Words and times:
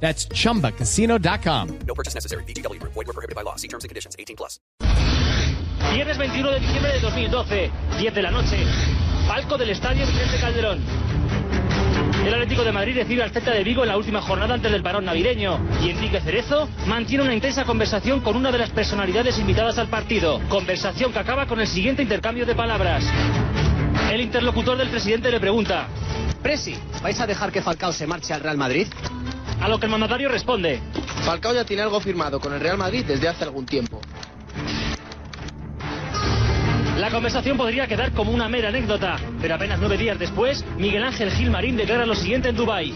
That's 0.00 0.28
chumbacasino.com. 0.28 1.78
No 1.86 1.94
purchase 1.94 2.14
necessary. 2.14 2.44
BGW. 2.44 2.80
Void 2.82 2.94
were 2.94 3.12
prohibited 3.12 3.34
by 3.34 3.42
law. 3.42 3.56
See 3.56 3.68
terms 3.68 3.82
and 3.82 3.88
conditions. 3.88 4.14
18 4.18 4.36
plus. 4.36 4.60
Viernes 5.92 6.18
21 6.18 6.50
de 6.50 6.60
diciembre 6.60 6.92
de 6.92 7.00
2012, 7.00 7.70
10 7.98 8.14
de 8.14 8.22
la 8.22 8.30
noche, 8.30 8.58
palco 9.28 9.56
del 9.56 9.70
Estadio 9.70 10.06
Vicente 10.06 10.38
Calderón. 10.40 10.80
El 12.26 12.34
Atlético 12.34 12.64
de 12.64 12.72
Madrid 12.72 12.96
recibe 12.96 13.22
al 13.22 13.30
Celta 13.30 13.52
de 13.52 13.62
Vigo 13.62 13.82
en 13.82 13.88
la 13.88 13.96
última 13.96 14.20
jornada 14.20 14.54
antes 14.54 14.72
del 14.72 14.82
parón 14.82 15.04
navideño 15.04 15.60
y 15.80 15.90
Enrique 15.90 16.20
Cerezo 16.20 16.68
mantiene 16.86 17.22
una 17.22 17.34
intensa 17.34 17.64
conversación 17.64 18.20
con 18.20 18.36
una 18.36 18.50
de 18.50 18.58
las 18.58 18.70
personalidades 18.70 19.38
invitadas 19.38 19.78
al 19.78 19.88
partido. 19.88 20.40
Conversación 20.48 21.12
que 21.12 21.20
acaba 21.20 21.46
con 21.46 21.60
el 21.60 21.68
siguiente 21.68 22.02
intercambio 22.02 22.44
de 22.44 22.54
palabras. 22.54 23.04
El 24.10 24.20
interlocutor 24.20 24.76
del 24.76 24.90
presidente 24.90 25.30
le 25.30 25.38
pregunta, 25.38 25.88
Presi, 26.42 26.76
¿vais 27.02 27.20
a 27.20 27.26
dejar 27.26 27.52
que 27.52 27.62
Falcao 27.62 27.92
se 27.92 28.06
marche 28.06 28.34
al 28.34 28.40
Real 28.40 28.56
Madrid? 28.56 28.88
A 29.60 29.68
lo 29.68 29.78
que 29.78 29.86
el 29.86 29.92
mandatario 29.92 30.28
responde, 30.28 30.80
Falcao 31.24 31.54
ya 31.54 31.64
tiene 31.64 31.82
algo 31.82 32.00
firmado 32.00 32.40
con 32.40 32.52
el 32.52 32.60
Real 32.60 32.78
Madrid 32.78 33.04
desde 33.06 33.28
hace 33.28 33.44
algún 33.44 33.66
tiempo. 33.66 34.00
La 36.98 37.10
conversación 37.10 37.58
podría 37.58 37.86
quedar 37.86 38.12
como 38.12 38.32
una 38.32 38.48
mera 38.48 38.70
anécdota, 38.70 39.18
pero 39.40 39.54
apenas 39.54 39.78
nueve 39.78 39.98
días 39.98 40.18
después, 40.18 40.64
Miguel 40.78 41.04
Ángel 41.04 41.30
Gil 41.30 41.50
Marín 41.50 41.76
declara 41.76 42.06
lo 42.06 42.14
siguiente 42.14 42.48
en 42.48 42.56
Dubái. 42.56 42.94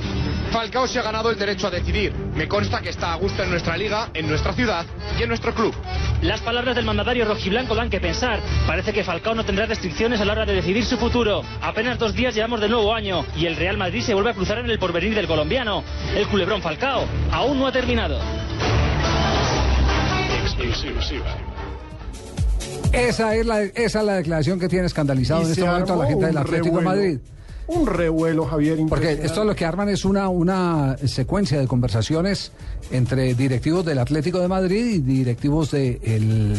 Falcao 0.51 0.89
se 0.89 0.98
ha 0.98 1.03
ganado 1.03 1.31
el 1.31 1.39
derecho 1.39 1.69
a 1.69 1.70
decidir. 1.70 2.12
Me 2.34 2.48
consta 2.48 2.81
que 2.81 2.89
está 2.89 3.12
a 3.12 3.17
gusto 3.17 3.43
en 3.43 3.51
nuestra 3.51 3.77
liga, 3.77 4.11
en 4.15 4.29
nuestra 4.29 4.53
ciudad 4.53 4.84
y 5.19 5.23
en 5.23 5.29
nuestro 5.29 5.55
club. 5.55 5.75
Las 6.23 6.41
palabras 6.41 6.75
del 6.75 6.84
mandatario 6.84 7.25
rojiblanco 7.25 7.75
dan 7.75 7.89
que 7.89 8.01
pensar. 8.01 8.41
Parece 8.67 8.92
que 8.92 9.05
Falcao 9.05 9.34
no 9.34 9.45
tendrá 9.45 9.67
restricciones 9.67 10.20
a 10.20 10.25
la 10.25 10.33
hora 10.33 10.47
de 10.47 10.55
decidir 10.55 10.84
su 10.84 10.97
futuro. 10.97 11.42
Apenas 11.62 11.98
dos 11.98 12.15
días 12.15 12.34
llevamos 12.34 12.61
de 12.61 12.69
nuevo 12.69 12.92
año 12.92 13.25
y 13.37 13.47
el 13.47 13.57
Real 13.57 13.77
Madrid 13.77 14.03
se 14.03 14.12
vuelve 14.12 14.31
a 14.31 14.34
cruzar 14.34 14.59
en 14.59 14.69
el 14.69 14.79
porvenir 14.79 15.15
del 15.15 15.29
colombiano. 15.29 15.84
El 16.15 16.27
culebrón 16.27 16.62
Falcao 16.62 17.05
aún 17.31 17.59
no 17.59 17.67
ha 17.67 17.73
terminado. 17.73 18.19
Esa 22.92 23.37
es 23.37 23.47
la, 23.47 23.62
esa 23.62 24.01
es 24.01 24.05
la 24.05 24.14
declaración 24.14 24.59
que 24.59 24.69
tiene 24.69 24.87
escandalizado 24.87 25.42
Y 25.42 25.45
en 25.45 25.51
este 25.53 25.64
momento 25.64 25.95
a 25.95 25.97
la 25.97 26.07
gente 26.07 26.27
del 26.27 26.37
Atlético 26.37 26.79
de. 26.79 26.85
Madrid. 26.85 27.19
Un 27.71 27.87
revuelo, 27.87 28.45
Javier. 28.47 28.79
Porque 28.89 29.13
esto 29.13 29.45
lo 29.45 29.55
que 29.55 29.65
arman 29.65 29.89
es 29.89 30.05
una, 30.05 30.29
una 30.29 30.97
secuencia 31.05 31.59
de 31.59 31.67
conversaciones 31.67 32.53
entre 32.91 33.35
directivos 33.35 33.85
del 33.85 33.99
Atlético 33.99 34.41
de 34.41 34.49
Madrid 34.49 34.87
y 34.87 34.99
directivos 34.99 35.71
del 35.71 36.57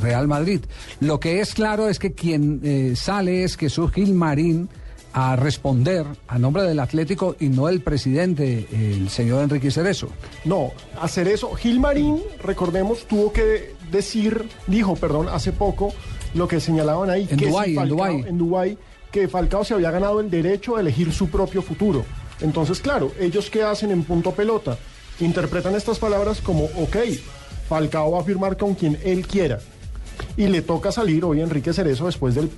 Real 0.00 0.26
Madrid. 0.28 0.60
Lo 1.00 1.20
que 1.20 1.40
es 1.40 1.54
claro 1.54 1.88
es 1.88 1.98
que 1.98 2.12
quien 2.12 2.60
eh, 2.64 2.94
sale 2.96 3.44
es 3.44 3.56
Jesús 3.56 3.92
Gil 3.92 4.14
Marín 4.14 4.68
a 5.16 5.34
responder 5.34 6.04
a 6.28 6.38
nombre 6.38 6.62
del 6.64 6.78
Atlético 6.78 7.36
y 7.40 7.48
no 7.48 7.70
el 7.70 7.80
presidente, 7.80 8.66
el 8.70 9.08
señor 9.08 9.44
Enrique 9.44 9.70
Cerezo. 9.70 10.08
No, 10.44 10.72
hacer 11.00 11.26
eso. 11.26 11.54
Gilmarín, 11.54 12.20
recordemos, 12.42 13.06
tuvo 13.06 13.32
que 13.32 13.74
decir, 13.90 14.46
dijo, 14.66 14.94
perdón, 14.94 15.28
hace 15.30 15.52
poco, 15.52 15.94
lo 16.34 16.46
que 16.46 16.60
señalaban 16.60 17.08
ahí. 17.08 17.26
En 17.30 17.38
que 17.38 17.46
Dubái, 17.46 17.78
en 17.78 17.88
Dubái. 17.88 18.24
En 18.26 18.36
Dubái, 18.36 18.78
que 19.16 19.28
Falcao 19.28 19.64
se 19.64 19.72
había 19.72 19.90
ganado 19.90 20.20
el 20.20 20.28
derecho 20.28 20.76
a 20.76 20.80
elegir 20.80 21.10
su 21.10 21.30
propio 21.30 21.62
futuro. 21.62 22.04
Entonces, 22.42 22.80
claro, 22.80 23.12
ellos 23.18 23.48
qué 23.48 23.62
hacen 23.62 23.90
en 23.90 24.04
punto 24.04 24.32
pelota? 24.32 24.76
Interpretan 25.20 25.74
estas 25.74 25.98
palabras 25.98 26.42
como, 26.42 26.64
ok, 26.64 26.96
Falcao 27.66 28.10
va 28.10 28.20
a 28.20 28.24
firmar 28.24 28.58
con 28.58 28.74
quien 28.74 28.98
él 29.02 29.26
quiera. 29.26 29.58
Y 30.36 30.48
le 30.48 30.60
toca 30.60 30.92
salir 30.92 31.24
hoy 31.24 31.40
Enrique 31.40 31.72
Cerezo 31.72 32.04
después 32.04 32.34
del 32.34 32.50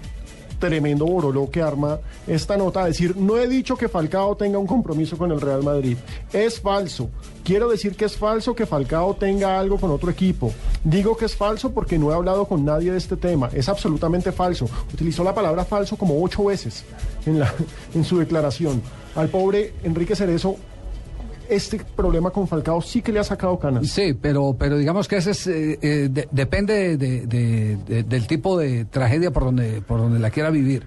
tremendo 0.58 1.06
borolo 1.06 1.50
que 1.50 1.62
arma 1.62 1.98
esta 2.26 2.56
nota, 2.56 2.84
decir, 2.84 3.16
no 3.16 3.38
he 3.38 3.48
dicho 3.48 3.76
que 3.76 3.88
Falcao 3.88 4.36
tenga 4.36 4.58
un 4.58 4.66
compromiso 4.66 5.16
con 5.16 5.32
el 5.32 5.40
Real 5.40 5.62
Madrid. 5.62 5.96
Es 6.32 6.60
falso. 6.60 7.10
Quiero 7.44 7.68
decir 7.68 7.96
que 7.96 8.04
es 8.04 8.16
falso 8.16 8.54
que 8.54 8.66
Falcao 8.66 9.14
tenga 9.14 9.58
algo 9.58 9.78
con 9.78 9.90
otro 9.90 10.10
equipo. 10.10 10.52
Digo 10.84 11.16
que 11.16 11.24
es 11.24 11.36
falso 11.36 11.72
porque 11.72 11.98
no 11.98 12.10
he 12.10 12.14
hablado 12.14 12.46
con 12.46 12.64
nadie 12.64 12.92
de 12.92 12.98
este 12.98 13.16
tema. 13.16 13.48
Es 13.52 13.68
absolutamente 13.68 14.32
falso. 14.32 14.68
Utilizó 14.92 15.24
la 15.24 15.34
palabra 15.34 15.64
falso 15.64 15.96
como 15.96 16.22
ocho 16.22 16.44
veces 16.44 16.84
en, 17.24 17.42
en 17.94 18.04
su 18.04 18.18
declaración. 18.18 18.82
Al 19.14 19.28
pobre 19.28 19.72
Enrique 19.82 20.14
Cerezo, 20.14 20.56
este 21.48 21.78
problema 21.96 22.30
con 22.30 22.46
Falcao 22.48 22.80
sí 22.82 23.02
que 23.02 23.12
le 23.12 23.18
ha 23.20 23.24
sacado 23.24 23.58
canas. 23.58 23.88
Sí, 23.88 24.14
pero, 24.20 24.56
pero 24.58 24.76
digamos 24.78 25.08
que 25.08 25.16
ese 25.16 25.30
es, 25.32 25.46
eh, 25.46 25.78
eh, 25.82 26.08
de- 26.10 26.28
depende 26.30 26.96
de- 26.96 27.26
de- 27.26 27.76
de- 27.76 28.02
del 28.02 28.26
tipo 28.26 28.56
de 28.58 28.84
tragedia 28.84 29.30
por 29.30 29.44
donde, 29.44 29.80
por 29.82 29.98
donde 30.00 30.18
la 30.18 30.30
quiera 30.30 30.50
vivir. 30.50 30.84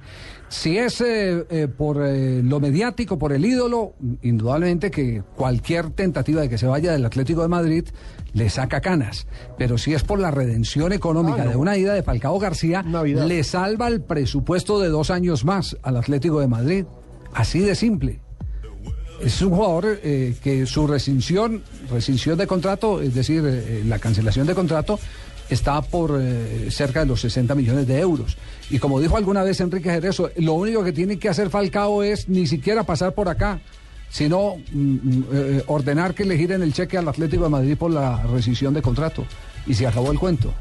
Si 0.50 0.78
es 0.78 1.00
eh, 1.00 1.46
eh, 1.50 1.68
por 1.70 2.06
eh, 2.06 2.42
lo 2.44 2.60
mediático, 2.60 3.18
por 3.18 3.32
el 3.32 3.46
ídolo, 3.46 3.94
indudablemente 4.22 4.92
que 4.92 5.24
cualquier 5.38 5.92
tentativa 5.92 6.42
de 6.42 6.50
que 6.50 6.58
se 6.58 6.68
vaya 6.68 6.92
del 6.92 7.06
Atlético 7.06 7.42
de 7.42 7.48
Madrid 7.48 7.86
le 8.34 8.50
saca 8.50 8.82
canas. 8.82 9.28
Pero 9.58 9.78
si 9.78 9.94
es 9.94 10.04
por 10.04 10.20
la 10.20 10.30
redención 10.30 10.92
económica 10.92 11.44
Ah, 11.44 11.46
no. 11.46 11.52
de 11.52 11.56
una 11.56 11.78
ida 11.78 11.94
de 11.94 12.04
Falcao 12.04 12.38
García, 12.38 12.84
Navidad. 12.84 13.26
le 13.28 13.44
salva 13.46 13.88
el 13.88 14.02
presupuesto 14.02 14.80
de 14.82 14.90
dos 14.90 15.10
años 15.10 15.46
más 15.46 15.78
al 15.84 15.96
Atlético 15.96 16.42
de 16.42 16.48
Madrid. 16.48 16.86
Así 17.34 17.60
de 17.62 17.74
simple. 17.76 18.20
Es 19.24 19.42
un 19.42 19.52
jugador 19.52 20.00
eh, 20.04 20.36
que 20.44 20.66
su 20.66 20.88
rescisión, 20.88 21.62
rescisión 21.92 22.38
de 22.38 22.48
contrato, 22.48 23.02
es 23.02 23.14
decir, 23.14 23.44
eh, 23.46 23.84
la 23.86 24.00
cancelación 24.00 24.48
de 24.48 24.56
contrato, 24.56 25.00
está 25.54 25.82
por 25.82 26.18
eh, 26.20 26.70
cerca 26.72 27.02
de 27.02 27.08
los 27.08 27.22
60 27.22 27.54
millones 27.56 27.88
de 27.88 28.00
euros. 28.00 28.38
Y 28.70 28.80
como 28.80 29.00
dijo 29.00 29.18
alguna 29.18 29.44
vez 29.44 29.60
Enrique 29.60 29.90
Jerezo, 29.90 30.32
lo 30.38 30.54
único 30.54 30.84
que 30.84 30.94
tiene 30.94 31.20
que 31.20 31.30
hacer 31.30 31.50
Falcao 31.50 32.04
es 32.04 32.30
ni 32.30 32.48
siquiera 32.48 32.84
pasar 32.84 33.14
por 33.14 33.28
acá, 33.28 33.60
sino 34.10 34.56
mm, 34.72 34.80
mm, 34.80 35.26
eh, 35.34 35.64
ordenar 35.68 36.14
que 36.14 36.26
le 36.26 36.38
giren 36.38 36.62
el 36.62 36.74
cheque 36.74 36.98
al 36.98 37.08
Atlético 37.08 37.44
de 37.44 37.50
Madrid 37.50 37.78
por 37.78 37.92
la 37.92 38.24
rescisión 38.24 38.74
de 38.74 38.82
contrato. 38.82 39.26
Y 39.68 39.74
se 39.74 39.86
acabó 39.86 40.12
el 40.12 40.20
cuento. 40.20 40.54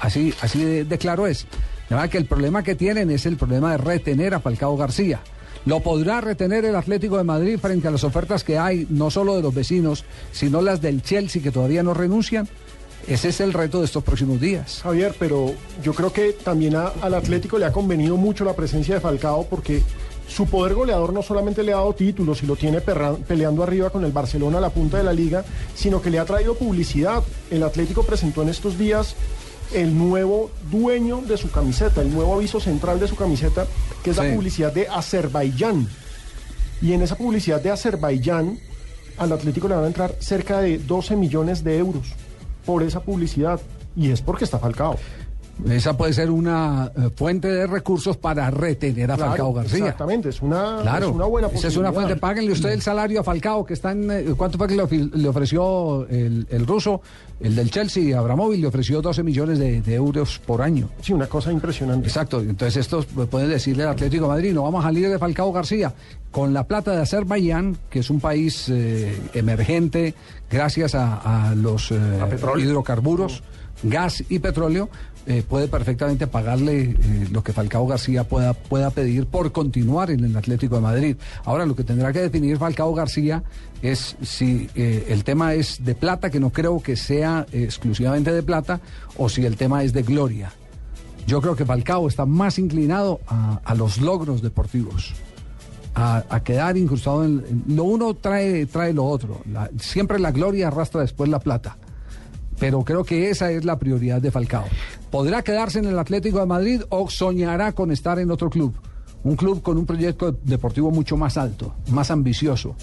Así, 0.00 0.34
así 0.40 0.64
de, 0.64 0.98
claro 0.98 1.26
es. 1.26 1.46
De 1.88 1.94
verdad 1.94 2.10
que 2.10 2.18
el 2.18 2.24
problema 2.24 2.62
que 2.62 2.74
tienen 2.74 3.10
es 3.10 3.24
el 3.26 3.36
problema 3.36 3.72
de 3.72 3.78
retener 3.78 4.34
a 4.34 4.40
Falcao 4.40 4.76
García. 4.76 5.20
¿Lo 5.64 5.78
podrá 5.80 6.20
retener 6.20 6.64
el 6.64 6.74
Atlético 6.74 7.16
de 7.18 7.24
Madrid 7.24 7.56
frente 7.56 7.86
a 7.86 7.92
las 7.92 8.02
ofertas 8.02 8.42
que 8.42 8.58
hay, 8.58 8.86
no 8.90 9.10
solo 9.10 9.36
de 9.36 9.42
los 9.42 9.54
vecinos, 9.54 10.04
sino 10.32 10.60
las 10.60 10.82
del 10.82 11.02
Chelsea 11.02 11.40
que 11.40 11.52
todavía 11.52 11.84
no 11.84 11.94
renuncian? 11.94 12.48
Ese 13.06 13.28
es 13.28 13.40
el 13.40 13.52
reto 13.52 13.78
de 13.78 13.84
estos 13.84 14.02
próximos 14.02 14.40
días. 14.40 14.80
Javier, 14.82 15.14
pero 15.18 15.54
yo 15.82 15.92
creo 15.92 16.12
que 16.12 16.32
también 16.32 16.74
al 16.74 17.14
Atlético 17.14 17.58
le 17.58 17.64
ha 17.64 17.72
convenido 17.72 18.16
mucho 18.16 18.44
la 18.44 18.54
presencia 18.54 18.94
de 18.94 19.00
Falcao 19.00 19.46
porque 19.48 19.82
su 20.28 20.46
poder 20.46 20.74
goleador 20.74 21.12
no 21.12 21.22
solamente 21.22 21.62
le 21.62 21.72
ha 21.72 21.76
dado 21.76 21.92
títulos 21.94 22.42
y 22.42 22.46
lo 22.46 22.56
tiene 22.56 22.80
peleando 22.80 23.62
arriba 23.62 23.90
con 23.90 24.04
el 24.04 24.12
Barcelona 24.12 24.58
a 24.58 24.60
la 24.60 24.70
punta 24.70 24.98
de 24.98 25.04
la 25.04 25.12
liga, 25.12 25.44
sino 25.74 26.00
que 26.00 26.10
le 26.10 26.18
ha 26.18 26.24
traído 26.24 26.54
publicidad. 26.54 27.22
El 27.50 27.62
Atlético 27.62 28.02
presentó 28.04 28.42
en 28.42 28.48
estos 28.48 28.78
días 28.78 29.14
el 29.74 29.96
nuevo 29.96 30.50
dueño 30.70 31.20
de 31.22 31.36
su 31.36 31.50
camiseta, 31.50 32.02
el 32.02 32.12
nuevo 32.12 32.34
aviso 32.34 32.60
central 32.60 33.00
de 33.00 33.08
su 33.08 33.16
camiseta, 33.16 33.66
que 34.02 34.10
es 34.10 34.16
Sí. 34.16 34.22
la 34.22 34.34
publicidad 34.34 34.72
de 34.72 34.88
Azerbaiyán. 34.88 35.88
Y 36.80 36.92
en 36.92 37.02
esa 37.02 37.16
publicidad 37.16 37.60
de 37.60 37.70
Azerbaiyán, 37.70 38.58
al 39.18 39.32
Atlético 39.32 39.68
le 39.68 39.74
van 39.74 39.84
a 39.84 39.86
entrar 39.88 40.14
cerca 40.20 40.60
de 40.60 40.78
12 40.78 41.16
millones 41.16 41.62
de 41.62 41.78
euros 41.78 42.08
por 42.66 42.82
esa 42.82 43.00
publicidad. 43.00 43.60
Y 43.94 44.10
es 44.10 44.20
porque 44.22 44.44
está 44.44 44.58
Falcao. 44.58 44.96
Esa 45.70 45.96
puede 45.96 46.12
ser 46.12 46.30
una 46.30 46.90
eh, 46.96 47.10
fuente 47.14 47.48
de 47.48 47.66
recursos 47.66 48.16
para 48.16 48.50
retener 48.50 49.10
a 49.10 49.16
Claro, 49.16 49.30
Falcao 49.30 49.52
García. 49.52 49.78
Exactamente, 49.78 50.28
es 50.30 50.42
una, 50.42 50.78
Claro, 50.82 51.08
es 51.08 51.14
una 51.14 51.24
buena 51.26 51.48
esa 51.48 51.68
es 51.68 51.76
una 51.76 51.88
posibilidad. 51.90 51.92
fuente. 52.08 52.16
Páguenle 52.20 52.52
usted 52.52 52.70
el 52.70 52.82
salario 52.82 53.20
a 53.20 53.24
Falcao, 53.24 53.64
que 53.64 53.74
está 53.74 53.92
en. 53.92 54.10
eh, 54.10 54.24
¿Cuánto 54.36 54.58
fue 54.58 54.66
que 54.68 54.74
le, 54.76 55.28
ofreció 55.28 56.06
el, 56.08 56.46
el 56.50 56.66
ruso, 56.66 57.00
el 57.40 57.54
del 57.54 57.70
Chelsea, 57.70 58.18
Abramovich? 58.18 58.60
Le 58.60 58.66
ofreció 58.66 59.00
12 59.02 59.22
millones 59.22 59.58
de, 59.58 59.80
de 59.82 59.94
euros 59.94 60.40
por 60.44 60.62
año. 60.62 60.88
Sí, 61.00 61.12
una 61.12 61.26
cosa 61.26 61.52
impresionante. 61.52 62.06
Exacto, 62.08 62.40
entonces 62.40 62.76
estos 62.78 63.06
pueden 63.06 63.48
decirle 63.48 63.84
al 63.84 63.90
Atlético 63.90 64.24
de 64.24 64.28
Madrid, 64.30 64.52
no 64.52 64.62
vamos 64.64 64.84
a 64.84 64.88
salir 64.88 65.08
de 65.08 65.18
Falcao 65.18 65.52
García, 65.52 65.92
con 66.30 66.52
la 66.52 66.64
plata 66.66 66.92
de 66.92 67.02
Azerbaiyán, 67.02 67.76
que 67.90 68.00
es 68.00 68.10
un 68.10 68.20
país 68.20 68.68
eh, 68.68 69.16
emergente 69.34 70.14
gracias 70.50 70.94
a, 70.94 71.50
a 71.50 71.54
los 71.54 71.92
A 71.92 72.28
hidrocarburos, 72.58 73.42
gas 73.82 74.22
y 74.28 74.38
petróleo, 74.38 74.88
eh, 75.24 75.44
puede 75.48 75.68
perfectamente 75.68 76.26
pagarle 76.26 76.82
eh, 76.82 77.28
lo 77.30 77.44
que 77.44 77.52
Falcao 77.52 77.86
García 77.86 78.24
pueda, 78.24 78.54
pueda 78.54 78.90
pedir 78.90 79.26
por 79.26 79.52
continuar 79.52 80.10
en 80.10 80.24
el 80.24 80.36
Atlético 80.36 80.74
de 80.74 80.80
Madrid. 80.80 81.16
Ahora, 81.44 81.64
lo 81.64 81.76
que 81.76 81.84
tendrá 81.84 82.12
que 82.12 82.20
definir 82.20 82.58
Falcao 82.58 82.92
García 82.92 83.44
es 83.82 84.16
si 84.20 84.68
eh, 84.74 85.06
el 85.10 85.22
tema 85.22 85.54
es 85.54 85.84
de 85.84 85.94
plata, 85.94 86.28
que 86.28 86.40
no 86.40 86.50
creo 86.50 86.82
que 86.82 86.96
sea 86.96 87.46
exclusivamente 87.52 88.32
de 88.32 88.42
plata, 88.42 88.80
o 89.16 89.28
si 89.28 89.46
el 89.46 89.56
tema 89.56 89.84
es 89.84 89.92
de 89.92 90.02
gloria. 90.02 90.52
Yo 91.24 91.40
creo 91.40 91.54
que 91.54 91.64
Falcao 91.64 92.08
está 92.08 92.26
más 92.26 92.58
inclinado 92.58 93.20
a, 93.28 93.74
los 93.76 94.00
logros 94.00 94.42
deportivos. 94.42 95.14
A, 95.94 96.40
quedar 96.42 96.76
incrustado 96.76 97.24
en, 97.24 97.62
lo 97.68 97.84
uno 97.84 98.14
trae 98.14 98.64
trae 98.64 98.94
lo 98.94 99.04
otro 99.04 99.42
siempre 99.78 100.18
la 100.18 100.32
gloria 100.32 100.68
arrastra 100.68 101.02
después 101.02 101.28
la 101.28 101.38
plata 101.38 101.76
pero 102.62 102.84
creo 102.84 103.02
que 103.02 103.28
esa 103.28 103.50
es 103.50 103.64
la 103.64 103.76
prioridad 103.76 104.22
de 104.22 104.30
Falcao. 104.30 104.66
¿Podrá 105.10 105.42
quedarse 105.42 105.80
en 105.80 105.86
el 105.86 105.98
Atlético 105.98 106.38
de 106.38 106.46
Madrid 106.46 106.82
o 106.90 107.10
soñará 107.10 107.72
con 107.72 107.90
estar 107.90 108.20
en 108.20 108.30
otro 108.30 108.50
club? 108.50 108.72
Un 109.24 109.34
club 109.34 109.62
con 109.62 109.78
un 109.78 109.84
proyecto 109.84 110.30
deportivo 110.30 110.92
mucho 110.92 111.16
más 111.16 111.36
alto, 111.36 111.74
más 111.90 112.12
ambicioso. 112.12 112.76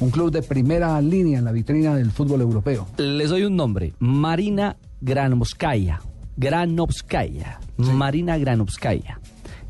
Un 0.00 0.10
club 0.10 0.30
de 0.30 0.42
primera 0.42 1.00
línea 1.00 1.38
en 1.38 1.46
la 1.46 1.52
vitrina 1.52 1.96
del 1.96 2.10
fútbol 2.10 2.42
europeo. 2.42 2.86
Les 2.98 3.30
doy 3.30 3.44
un 3.44 3.56
nombre, 3.56 3.94
Marina 4.00 4.76
Granovskaya. 5.00 6.02
Granovskaya. 6.36 7.58
Marina 7.78 8.36
Granovskaya. 8.36 9.18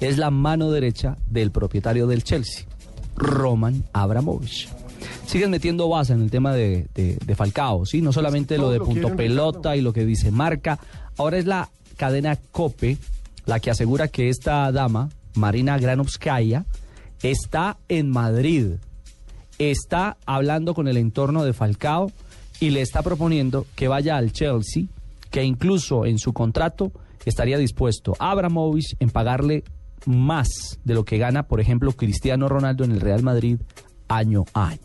Es 0.00 0.18
la 0.18 0.32
mano 0.32 0.72
derecha 0.72 1.16
del 1.30 1.52
propietario 1.52 2.08
del 2.08 2.24
Chelsea, 2.24 2.64
Roman 3.14 3.84
Abramovich. 3.92 4.68
Siguen 5.32 5.50
metiendo 5.50 5.88
base 5.88 6.12
en 6.12 6.23
el 6.23 6.31
tema 6.31 6.52
de, 6.55 6.87
de- 6.94 7.17
de 7.25 7.34
Falcao, 7.34 7.87
¿sí? 7.87 8.02
No 8.02 8.12
solamente 8.12 8.58
lo 8.58 8.70
de 8.70 8.79
punto 8.81 9.08
pelota 9.17 9.76
y 9.76 9.81
lo 9.81 9.93
que 9.93 10.05
dice 10.05 10.31
marca. 10.31 10.79
Ahora 11.17 11.38
es 11.38 11.46
la 11.46 11.70
cadena 11.96 12.37
COPE 12.52 12.99
la 13.46 13.58
que 13.58 13.70
asegura 13.70 14.08
que 14.08 14.29
esta 14.29 14.70
dama, 14.73 15.08
Marina 15.34 15.79
Granovskaya, 15.79 16.64
está 17.23 17.79
en 17.88 18.11
Madrid 18.11 18.75
está 19.58 20.17
hablando 20.26 20.75
con 20.75 20.88
el 20.88 20.96
entorno 20.96 21.44
de 21.44 21.52
Falcao 21.52 22.11
y 22.58 22.70
le 22.70 22.81
está 22.81 23.02
proponiendo 23.02 23.64
que 23.76 23.87
vaya 23.87 24.17
al 24.17 24.32
Chelsea, 24.32 24.84
que 25.31 25.44
incluso 25.44 26.05
en 26.05 26.19
su 26.19 26.32
contrato 26.32 26.90
estaría 27.25 27.58
dispuesto 27.58 28.14
Abramovich 28.19 28.96
en 28.99 29.11
pagarle 29.11 29.62
más 30.05 30.49
de 30.84 30.94
lo 30.94 31.05
que 31.05 31.19
gana, 31.19 31.44
por 31.44 31.61
ejemplo, 31.61 31.93
Cristiano 31.93 32.49
Ronaldo 32.49 32.82
en 32.84 32.90
el 32.93 33.00
Real 33.00 33.23
Madrid 33.23 33.58
año 34.08 34.44
a 34.52 34.69
año. 34.69 34.81